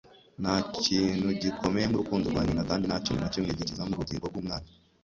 [0.41, 4.67] nta kintu gikomeye nk'urukundo rwa nyina, kandi nta kintu na kimwe gikiza nk'ubugingo bw'umwana